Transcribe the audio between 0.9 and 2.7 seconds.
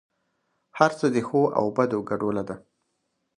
څه د ښو او بدو ګډوله ده.